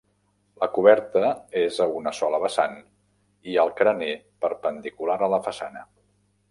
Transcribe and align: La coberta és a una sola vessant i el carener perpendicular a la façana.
La 0.61 0.69
coberta 0.77 1.29
és 1.63 1.77
a 1.85 1.87
una 1.99 2.15
sola 2.21 2.39
vessant 2.45 2.75
i 3.53 3.61
el 3.67 3.75
carener 3.83 4.13
perpendicular 4.47 5.21
a 5.29 5.33
la 5.37 5.45
façana. 5.51 5.89